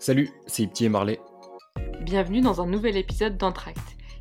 [0.00, 1.20] Salut, c'est Ipti et Marley.
[2.02, 3.80] Bienvenue dans un nouvel épisode d'Entract.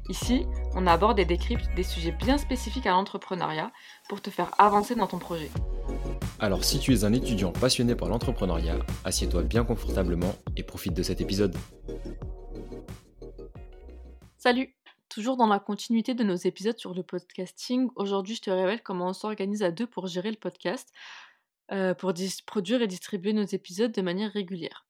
[0.09, 3.71] Ici, on aborde et décrypte des sujets bien spécifiques à l'entrepreneuriat
[4.09, 5.51] pour te faire avancer dans ton projet.
[6.39, 11.03] Alors si tu es un étudiant passionné par l'entrepreneuriat, assieds-toi bien confortablement et profite de
[11.03, 11.55] cet épisode.
[14.39, 14.73] Salut
[15.09, 19.09] Toujours dans la continuité de nos épisodes sur le podcasting, aujourd'hui je te révèle comment
[19.09, 20.91] on s'organise à deux pour gérer le podcast,
[21.71, 22.13] euh, pour
[22.47, 24.86] produire et distribuer nos épisodes de manière régulière.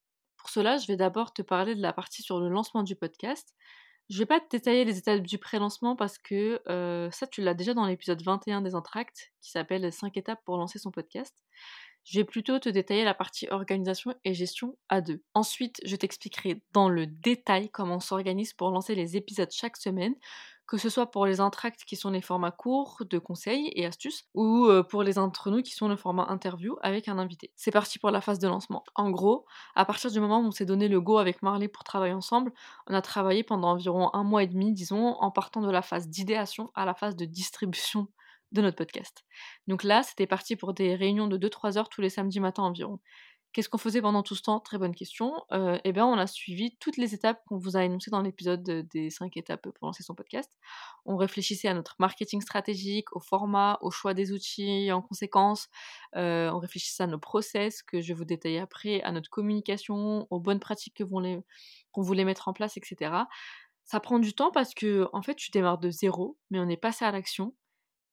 [0.48, 3.54] Pour cela, je vais d'abord te parler de la partie sur le lancement du podcast.
[4.10, 7.54] Je vais pas te détailler les étapes du pré-lancement parce que euh, ça, tu l'as
[7.54, 11.36] déjà dans l'épisode 21 des Entractes qui s'appelle 5 étapes pour lancer son podcast.
[12.06, 15.22] Je vais plutôt te détailler la partie organisation et gestion à deux.
[15.34, 20.16] Ensuite, je t'expliquerai dans le détail comment on s'organise pour lancer les épisodes chaque semaine,
[20.67, 24.27] que ce soit pour les intracts qui sont les formats courts de conseils et astuces,
[24.34, 27.52] ou euh, pour les entre nous qui sont le format interview avec un invité.
[27.55, 28.84] C'est parti pour la phase de lancement.
[28.94, 31.86] En gros, à partir du moment où on s'est donné le go avec Marley pour
[31.86, 32.52] travailler ensemble,
[32.88, 36.09] on a travaillé pendant environ un mois et demi, disons, en partant de la phase
[36.09, 38.09] d'idéation à la phase de distribution
[38.52, 39.25] de notre podcast.
[39.67, 42.99] Donc là, c'était parti pour des réunions de 2-3 heures tous les samedis matins environ.
[43.58, 44.59] Qu'est-ce qu'on faisait pendant tout ce temps?
[44.59, 45.33] Très bonne question.
[45.52, 48.61] Euh, eh bien, on a suivi toutes les étapes qu'on vous a énoncées dans l'épisode
[48.61, 50.52] des 5 étapes pour lancer son podcast.
[51.05, 55.69] On réfléchissait à notre marketing stratégique, au format, au choix des outils en conséquence.
[56.16, 60.27] Euh, on réfléchissait à nos process que je vais vous détailler après, à notre communication,
[60.30, 63.11] aux bonnes pratiques que qu'on voulait mettre en place, etc.
[63.86, 66.77] Ça prend du temps parce que, en fait, tu démarres de zéro, mais on est
[66.77, 67.55] passé à l'action.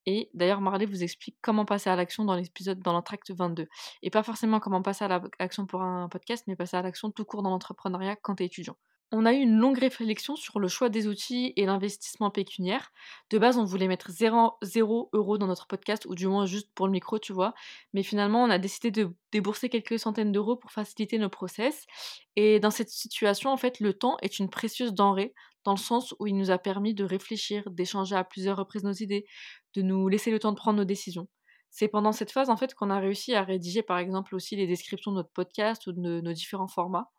[0.07, 3.69] Et d'ailleurs, Marley vous explique comment passer à l'action dans l'épisode dans l'entracte 22.
[4.03, 7.25] Et pas forcément comment passer à l'action pour un podcast, mais passer à l'action tout
[7.25, 8.77] court dans l'entrepreneuriat quand tu es étudiant.
[9.17, 12.91] On a eu une longue réflexion sur le choix des outils et l'investissement pécuniaire.
[13.31, 16.69] De base, on voulait mettre 0, 0 euros dans notre podcast, ou du moins juste
[16.75, 17.55] pour le micro, tu vois.
[17.93, 21.87] Mais finalement, on a décidé de débourser quelques centaines d'euros pour faciliter nos process.
[22.35, 25.33] Et dans cette situation, en fait, le temps est une précieuse denrée,
[25.63, 28.93] dans le sens où il nous a permis de réfléchir, d'échanger à plusieurs reprises nos
[28.93, 29.27] idées,
[29.75, 31.29] de nous laisser le temps de prendre nos décisions.
[31.71, 34.67] C'est pendant cette phase en fait qu'on a réussi à rédiger par exemple aussi les
[34.67, 37.11] descriptions de notre podcast ou de nos différents formats.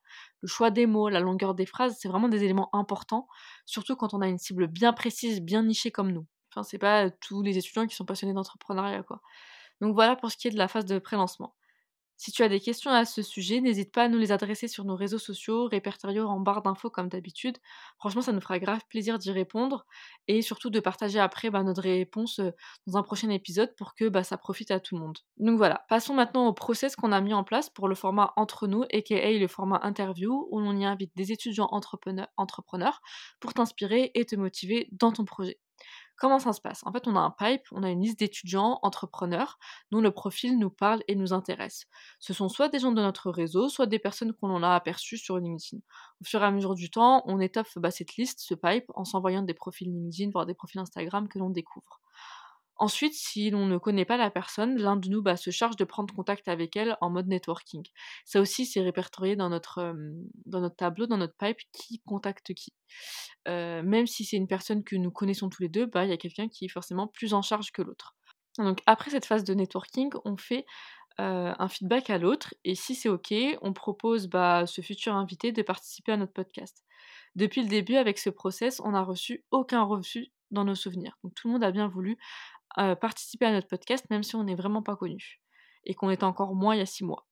[0.41, 3.27] Le choix des mots, la longueur des phrases, c'est vraiment des éléments importants,
[3.65, 6.25] surtout quand on a une cible bien précise, bien nichée comme nous.
[6.51, 9.21] Enfin, c'est pas tous les étudiants qui sont passionnés d'entrepreneuriat quoi.
[9.81, 11.55] Donc voilà pour ce qui est de la phase de pré-lancement.
[12.17, 14.85] Si tu as des questions à ce sujet, n'hésite pas à nous les adresser sur
[14.85, 17.57] nos réseaux sociaux, répertoriés en barre d'infos comme d'habitude.
[17.99, 19.85] Franchement, ça nous fera grave plaisir d'y répondre
[20.27, 22.39] et surtout de partager après bah, notre réponse
[22.87, 25.17] dans un prochain épisode pour que bah, ça profite à tout le monde.
[25.37, 28.67] Donc voilà, passons maintenant au process qu'on a mis en place pour le format entre
[28.67, 33.01] nous, aka le format interview, où l'on y invite des étudiants entrepreneurs
[33.39, 35.59] pour t'inspirer et te motiver dans ton projet.
[36.17, 36.81] Comment ça se passe?
[36.85, 39.57] En fait, on a un pipe, on a une liste d'étudiants, entrepreneurs,
[39.91, 41.85] dont le profil nous parle et nous intéresse.
[42.19, 45.37] Ce sont soit des gens de notre réseau, soit des personnes qu'on a aperçues sur
[45.37, 45.81] LinkedIn.
[46.21, 49.03] Au fur et à mesure du temps, on étoffe bah, cette liste, ce pipe, en
[49.03, 51.99] s'envoyant des profils LinkedIn, voire des profils Instagram que l'on découvre.
[52.77, 55.85] Ensuite, si l'on ne connaît pas la personne, l'un de nous bah, se charge de
[55.85, 57.83] prendre contact avec elle en mode networking.
[58.25, 59.95] Ça aussi, c'est répertorié dans notre,
[60.45, 62.73] dans notre tableau, dans notre pipe, qui contacte qui.
[63.45, 66.17] même si c'est une personne que nous connaissons tous les deux, bah, il y a
[66.17, 68.15] quelqu'un qui est forcément plus en charge que l'autre.
[68.57, 70.65] Donc après cette phase de networking, on fait
[71.17, 75.61] un feedback à l'autre et si c'est ok, on propose bah, ce futur invité de
[75.61, 76.83] participer à notre podcast.
[77.35, 81.17] Depuis le début, avec ce process, on n'a reçu aucun refus dans nos souvenirs.
[81.23, 82.17] Donc tout le monde a bien voulu
[82.75, 85.41] participer à notre podcast, même si on n'est vraiment pas connu
[85.85, 87.27] et qu'on était encore moins il y a six mois.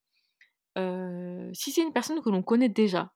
[1.54, 3.12] si c'est une personne que l'on connaît déjà,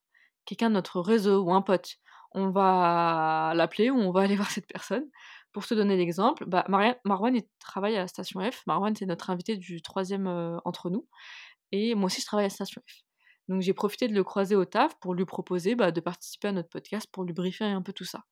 [0.45, 1.97] quelqu'un de notre réseau ou un pote,
[2.31, 5.05] on va l'appeler ou on va aller voir cette personne.
[5.53, 6.65] Pour te donner l'exemple, bah,
[7.03, 8.63] Marwan il travaille à la station F.
[8.67, 10.27] Marwan c'est notre invité du troisième
[10.65, 11.07] entre nous.
[11.71, 13.03] Et moi aussi je travaille à la station F.
[13.47, 16.51] Donc j'ai profité de le croiser au taf pour lui proposer bah, de participer à
[16.51, 18.25] notre podcast, pour lui briefer un peu tout ça.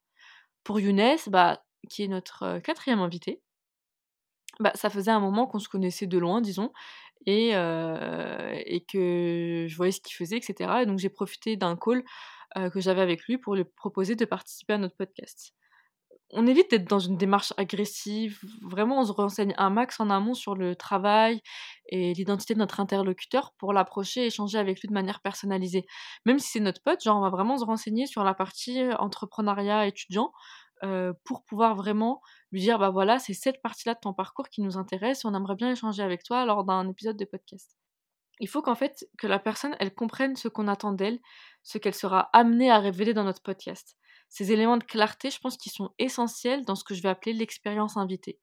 [0.64, 3.42] Pour Younes, bah, qui est notre quatrième invité,
[4.60, 6.72] bah, ça faisait un moment qu'on se connaissait de loin, disons,
[7.26, 10.82] et, et que je voyais ce qu'il faisait, etc.
[10.84, 12.03] Et donc j'ai profité d'un call
[12.72, 15.53] que j'avais avec lui pour lui proposer de participer à notre podcast.
[16.32, 20.34] On évite d'être dans une démarche agressive, vraiment on se renseigne un max en amont
[20.34, 21.41] sur le travail
[21.88, 25.85] et l'identité de notre interlocuteur pour l'approcher et échanger avec lui de manière personnalisée.
[26.26, 29.85] Même si c'est notre pote, genre on va vraiment se renseigner sur la partie entrepreneuriat
[29.85, 30.32] étudiant
[31.24, 34.78] pour pouvoir vraiment lui dire bah voilà, c'est cette partie-là de ton parcours qui nous
[34.78, 37.78] intéresse et on aimerait bien échanger avec toi lors d'un épisode de podcast.
[38.40, 41.20] Il faut qu'en fait que la personne elle comprenne ce qu'on attend d'elle,
[41.64, 43.96] ce qu'elle sera amenée à révéler dans notre podcast.
[44.30, 47.34] Ces éléments de clarté, je pense qu'ils sont essentiels dans ce que je vais appeler
[47.34, 48.40] l'expérience invitée.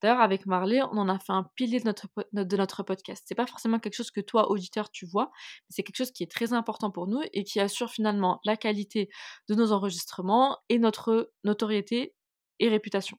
[0.00, 3.24] D'ailleurs, avec Marley, on en a fait un pilier de notre, de notre podcast.
[3.26, 6.22] C'est pas forcément quelque chose que toi, auditeur, tu vois, mais c'est quelque chose qui
[6.22, 9.08] est très important pour nous et qui assure finalement la qualité
[9.48, 12.14] de nos enregistrements et notre notoriété
[12.60, 13.18] et réputation.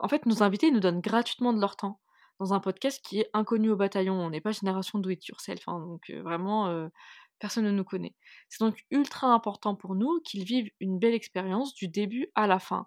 [0.00, 2.00] En fait, nos invités nous donnent gratuitement de leur temps
[2.40, 4.14] dans un podcast qui est inconnu au bataillon.
[4.14, 6.88] On n'est pas génération do it yourself, hein, donc vraiment,
[7.38, 8.14] personne ne nous connaît.
[8.48, 12.58] C'est donc ultra important pour nous qu'ils vivent une belle expérience du début à la
[12.58, 12.86] fin.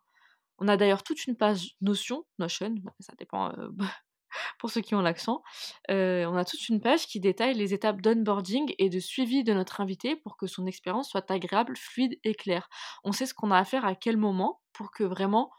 [0.61, 3.51] On a d'ailleurs toute une page Notion, Notion, ça dépend
[4.59, 5.41] pour ceux qui ont l'accent.
[5.89, 9.81] on a toute une page qui détaille les étapes d'onboarding et de suivi de notre
[9.81, 12.69] invité pour que son expérience soit agréable, fluide et claire.
[13.03, 15.51] On sait ce qu'on a à faire à quel moment pour que vraiment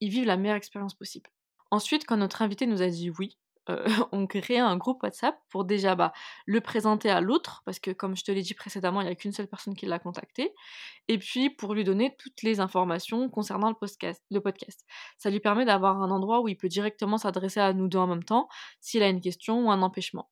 [0.00, 1.30] ils vivent la meilleure expérience possible.
[1.70, 3.36] Ensuite, quand notre invité nous a dit oui,
[3.70, 6.12] euh, on crée un groupe WhatsApp pour déjà bah,
[6.46, 9.14] le présenter à l'autre, parce que comme je te l'ai dit précédemment, il n'y a
[9.14, 10.54] qu'une seule personne qui l'a contacté,
[11.08, 14.22] et puis pour lui donner toutes les informations concernant le podcast.
[14.30, 14.84] Le podcast.
[15.18, 18.06] Ça lui permet d'avoir un endroit où il peut directement s'adresser à nous deux en
[18.06, 18.48] même temps,
[18.80, 20.28] s'il a une question ou un empêchement.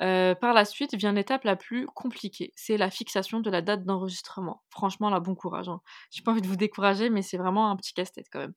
[0.00, 3.84] Euh, par la suite vient l'étape la plus compliquée, c'est la fixation de la date
[3.84, 4.62] d'enregistrement.
[4.70, 5.68] Franchement, là, bon courage.
[5.68, 5.80] Hein.
[6.10, 8.54] J'ai pas envie de vous décourager, mais c'est vraiment un petit casse-tête quand même.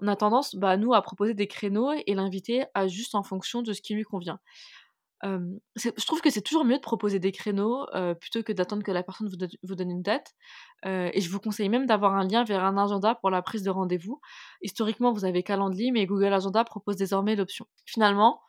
[0.00, 3.72] On a tendance, bah, nous, à proposer des créneaux et l'inviter ajuste en fonction de
[3.72, 4.38] ce qui lui convient.
[5.22, 7.86] je trouve que c'est toujours mieux de proposer des créneaux
[8.20, 10.34] plutôt que d'attendre que la personne vous, donne une date.
[10.84, 13.70] Et je vous conseille même d'avoir un lien vers un agenda pour la prise de
[13.70, 14.20] rendez-vous.
[14.62, 17.66] Historiquement, vous avez Calendly, mais Google Agenda propose désormais l'option.
[17.86, 18.40] Finalement,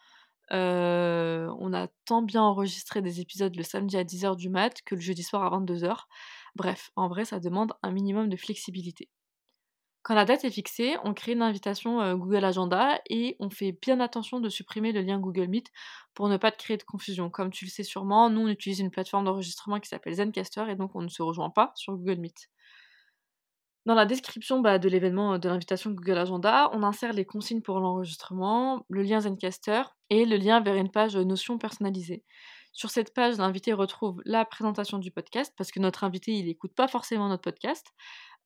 [0.52, 5.02] on a tant bien enregistré des épisodes le samedi à 10h du mat que le
[5.02, 6.08] jeudi soir à 22h.
[6.56, 9.10] Bref, en vrai, ça demande un minimum de flexibilité.
[10.04, 14.02] Quand la date est fixée, on crée une invitation Google Agenda et on fait bien
[14.02, 15.72] attention de supprimer le lien Google Meet
[16.14, 17.30] pour ne pas créer de confusion.
[17.30, 20.76] Comme tu le sais sûrement, nous on utilise une plateforme d'enregistrement qui s'appelle Zencaster et
[20.76, 22.50] donc on ne se rejoint pas sur Google Meet.
[23.86, 27.82] Dans la description bah, de l'événement de l'invitation Google Agenda, on insère les consignes pour
[27.82, 32.24] l'enregistrement, le lien Zencaster et le lien vers une page Notion personnalisée.
[32.72, 36.74] Sur cette page, l'invité retrouve la présentation du podcast, parce que notre invité, il n'écoute
[36.74, 37.86] pas forcément notre podcast.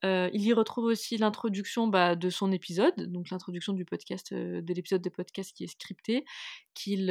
[0.04, 5.04] il y retrouve aussi l'introduction bah, de son épisode, donc l'introduction du podcast, de l'épisode
[5.04, 6.26] de podcast qui est scripté,
[6.74, 7.06] qu'il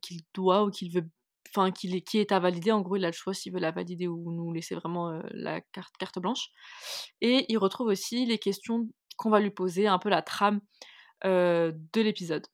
[0.00, 1.06] qu'il doit ou qu'il veut
[1.48, 2.72] enfin qui, est à valider.
[2.72, 5.60] En gros, il a le choix s'il veut la valider ou nous laisser vraiment la
[5.60, 6.48] carte, carte blanche.
[7.20, 10.60] Et il retrouve aussi les questions qu'on va lui poser, un peu la trame
[11.24, 12.46] de l'épisode.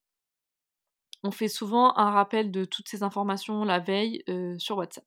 [1.22, 4.22] On fait souvent un rappel de toutes ces informations la veille
[4.58, 5.04] sur WhatsApp.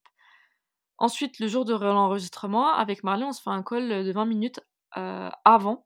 [0.98, 4.60] Ensuite, le jour de l'enregistrement, avec Marley, on se fait un call de 20 minutes
[4.92, 5.86] avant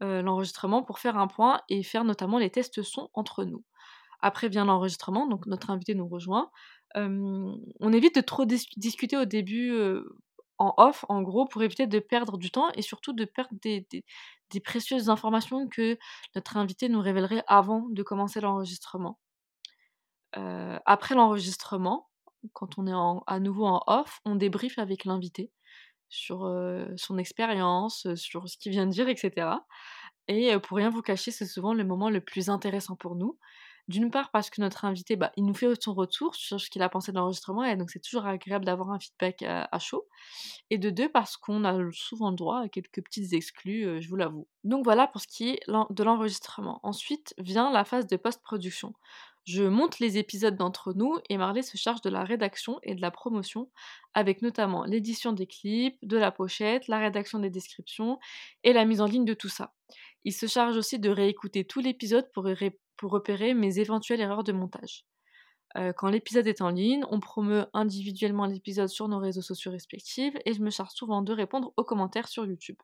[0.00, 3.64] l'enregistrement pour faire un point et faire notamment les tests son entre nous.
[4.20, 6.50] Après vient l'enregistrement, donc notre invité nous rejoint
[6.94, 9.72] on évite de trop discuter au début
[10.58, 13.86] en off, en gros, pour éviter de perdre du temps et surtout de perdre des,
[14.64, 15.98] précieuses informations que
[16.34, 19.18] notre invité nous révélerait avant de commencer l'enregistrement.
[20.34, 22.08] après l'enregistrement,
[22.52, 25.50] quand on est à nouveau en off, on débriefe avec l'invité
[26.08, 26.40] sur
[26.96, 29.48] son expérience, sur ce qu'il vient de dire, etc.
[30.28, 33.38] Et pour rien vous cacher, c'est souvent le moment le plus intéressant pour nous.
[33.88, 36.82] D'une part parce que notre invité, bah, il nous fait son retour sur ce qu'il
[36.82, 40.06] a pensé de l'enregistrement et donc c'est toujours agréable d'avoir un feedback à, chaud.
[40.70, 44.46] Et de deux parce qu'on a souvent droit à quelques petites exclus, je vous l'avoue.
[44.64, 46.80] Donc voilà pour ce qui est de l'enregistrement.
[46.82, 48.94] Ensuite vient la phase de post-production.
[49.44, 53.00] Je monte les épisodes d'entre nous et Marley se charge de la rédaction et de
[53.00, 53.68] la promotion,
[54.14, 58.20] avec notamment l'édition des clips, de la pochette, la rédaction des descriptions
[58.62, 59.74] et la mise en ligne de tout ça.
[60.24, 62.46] Il se charge aussi de réécouter tout l'épisode pour,
[63.02, 65.04] pour repérer mes éventuelles erreurs de montage.
[65.76, 70.34] Euh, quand l'épisode est en ligne, on promeut individuellement l'épisode sur nos réseaux sociaux respectifs
[70.44, 72.76] et je me charge souvent de répondre aux commentaires sur YouTube.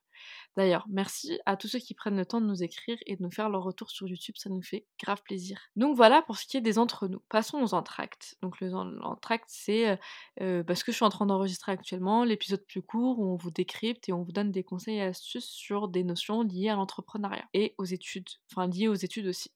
[0.56, 3.30] D'ailleurs, merci à tous ceux qui prennent le temps de nous écrire et de nous
[3.30, 5.60] faire leur retour sur YouTube, ça nous fait grave plaisir.
[5.76, 7.20] Donc voilà pour ce qui est des entre nous.
[7.28, 8.36] Passons aux entractes.
[8.42, 10.00] Donc l'entracte, c'est parce
[10.40, 13.36] euh, euh, bah, que je suis en train d'enregistrer actuellement, l'épisode plus court où on
[13.36, 16.74] vous décrypte et on vous donne des conseils et astuces sur des notions liées à
[16.74, 19.52] l'entrepreneuriat et aux études, enfin liées aux études aussi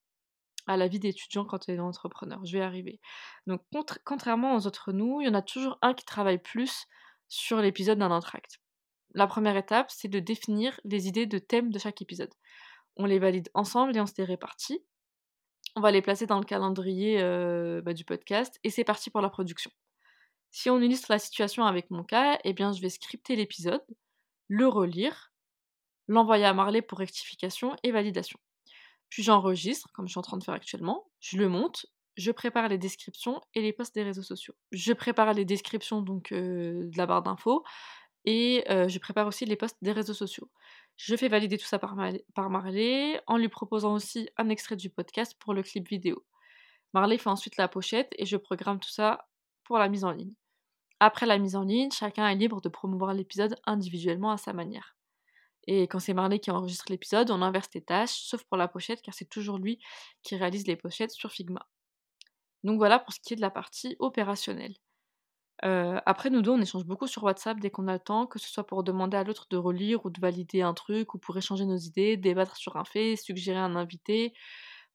[0.67, 2.45] à la vie d'étudiant quand tu es entrepreneur.
[2.45, 3.01] Je vais arriver.
[3.47, 3.63] Donc,
[4.05, 6.87] contrairement aux autres nous, il y en a toujours un qui travaille plus
[7.29, 8.61] sur l'épisode d'un entracte.
[9.15, 12.33] La première étape, c'est de définir les idées de thème de chaque épisode.
[12.97, 14.85] On les valide ensemble et on se les répartit.
[15.77, 19.23] On va les placer dans le calendrier euh, bah, du podcast et c'est parti pour
[19.23, 19.71] la production.
[20.51, 23.83] Si on illustre la situation avec mon cas, eh bien je vais scripter l'épisode,
[24.49, 25.33] le relire,
[26.09, 28.39] l'envoyer à Marley pour rectification et validation.
[29.13, 31.85] Puis j'enregistre, comme je suis en train de faire actuellement, je le monte,
[32.17, 34.55] je prépare les descriptions et les posts des réseaux sociaux.
[34.71, 37.63] Je prépare les descriptions donc de la barre d'infos
[38.25, 40.51] et je prépare aussi les posts des réseaux sociaux.
[40.97, 41.95] Je fais valider tout ça par,
[42.35, 46.25] par Marley en lui proposant aussi un extrait du podcast pour le clip vidéo.
[46.95, 49.29] Marley fait ensuite la pochette et je programme tout ça
[49.65, 50.33] pour la mise en ligne.
[51.01, 54.97] Après la mise en ligne, chacun est libre de promouvoir l'épisode individuellement à sa manière.
[55.67, 59.03] Et quand c'est Marley qui enregistre l'épisode, on inverse les tâches, sauf pour la pochette,
[59.03, 59.79] car c'est toujours lui
[60.23, 61.69] qui réalise les pochettes sur Figma.
[62.65, 64.75] Donc voilà pour ce qui est de la partie opérationnelle.
[65.65, 68.39] Euh, après, nous deux, on échange beaucoup sur WhatsApp dès qu'on a le temps, que
[68.39, 71.37] ce soit pour demander à l'autre de relire ou de valider un truc, ou pour
[71.37, 74.35] échanger nos idées, débattre sur un fait, suggérer un invité,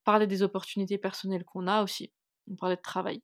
[0.04, 2.12] parler des opportunités personnelles qu'on a aussi.
[2.50, 3.22] On parlait de travail.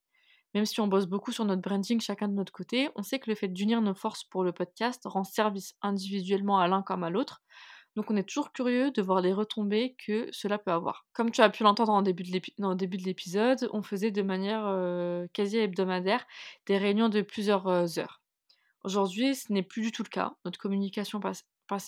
[0.55, 3.29] Même si on bosse beaucoup sur notre branding chacun de notre côté, on sait que
[3.29, 7.11] le fait d'unir nos forces pour le podcast rend service individuellement à l'un comme à
[7.11, 7.43] l'autre.
[7.97, 11.07] Donc on est toujours curieux de voir les retombées que cela peut avoir.
[11.13, 15.59] Comme tu as pu l'entendre en début de l'épisode, on faisait de manière euh, quasi
[15.59, 16.25] hebdomadaire
[16.67, 18.23] des réunions de plusieurs euh, heures.
[18.83, 20.35] Aujourd'hui, ce n'est plus du tout le cas.
[20.45, 21.45] Notre communication passe,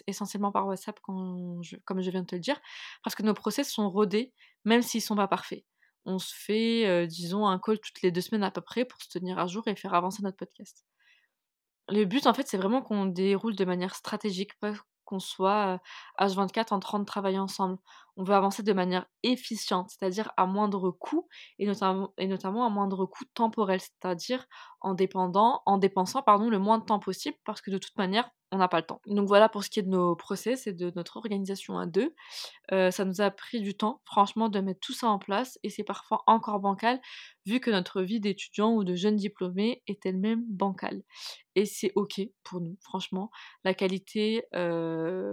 [0.07, 2.59] essentiellement par WhatsApp, comme je viens de te le dire,
[3.05, 4.33] parce que nos process sont rodés,
[4.65, 5.65] même s'ils ne sont pas parfaits
[6.07, 9.09] on se fait, disons, un call toutes les deux semaines à peu près pour se
[9.09, 10.85] tenir à jour et faire avancer notre podcast.
[11.89, 14.73] Le but, en fait, c'est vraiment qu'on déroule de manière stratégique, pas
[15.05, 15.81] qu'on soit
[16.19, 17.79] H24 en train de travailler ensemble.
[18.17, 21.29] On veut avancer de manière efficiente, c'est-à-dire à moindre coût,
[21.61, 24.47] et notamment, et notamment à moindre coût temporel, c'est-à-dire
[24.87, 24.95] en,
[25.79, 28.87] dépensant le moins de temps possible, parce que de toute manière, on n'a pas le
[28.87, 29.01] temps.
[29.07, 32.15] Donc voilà pour ce qui est de nos process et de notre organisation à deux.
[32.71, 35.85] ça nous a pris du temps, franchement, de mettre tout ça en place, et c'est
[35.85, 37.01] parfois encore bancal,
[37.45, 41.03] vu que notre vie d'étudiant ou de jeune diplômé est elle-même bancale.
[41.57, 43.31] Et c'est ok pour nous, franchement.
[43.65, 44.45] La qualité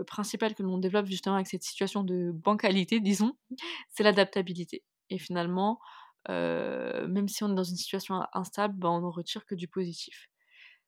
[0.07, 3.33] principale que l'on développe justement avec cette situation de bancalité, disons,
[3.89, 4.83] c'est l'adaptabilité.
[5.09, 5.79] Et finalement,
[6.29, 10.29] même si on est dans une situation instable, bah, on n'en retire que du positif.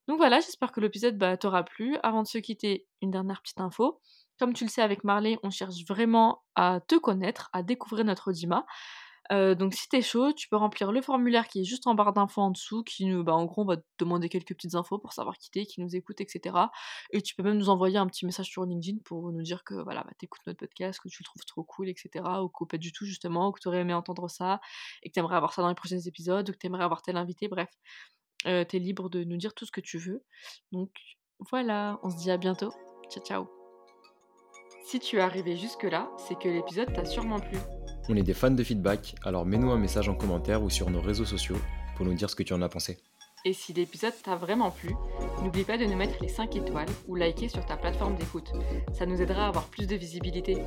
[0.08, 1.98] Donc voilà, j'espère que l'épisode bah, t'aura plu.
[2.04, 4.02] Avant de se quitter, une dernière petite info.
[4.38, 8.32] Comme tu le sais avec Marley, on cherche vraiment à te connaître, à découvrir notre
[8.32, 8.66] Dima.
[9.32, 12.14] Euh, donc si t'es chaud, tu peux remplir le formulaire qui est juste en barre
[12.14, 15.14] d'infos en dessous, qui nous, bah, en gros, va te demander quelques petites infos pour
[15.14, 16.56] savoir qui t'es, qui nous écoute, etc.
[17.12, 19.76] Et tu peux même nous envoyer un petit message sur LinkedIn pour nous dire que
[19.76, 22.24] voilà, bah, t'écoutes notre podcast, que tu le trouves trop cool, etc.
[22.44, 24.60] Ou qu'au pas du tout justement, ou que t'aurais aimé entendre ça,
[25.04, 27.48] et que t'aimerais avoir ça dans les prochains épisodes, ou que t'aimerais avoir tel invité,
[27.48, 27.70] bref.
[28.48, 30.24] Euh, t'es libre de nous dire tout ce que tu veux.
[30.72, 30.92] Donc
[31.52, 32.72] voilà, on se dit à bientôt.
[33.10, 33.48] Ciao ciao.
[34.86, 37.58] Si tu es arrivé jusque-là, c'est que l'épisode t'a sûrement plu.
[38.08, 41.02] On est des fans de feedback, alors mets-nous un message en commentaire ou sur nos
[41.02, 41.58] réseaux sociaux
[41.96, 43.00] pour nous dire ce que tu en as pensé.
[43.46, 44.96] Et si l'épisode t'a vraiment plu,
[45.44, 48.52] n'oublie pas de nous mettre les 5 étoiles ou liker sur ta plateforme d'écoute.
[48.94, 50.58] Ça nous aidera à avoir plus de visibilité.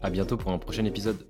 [0.00, 1.26] A bientôt pour un prochain épisode.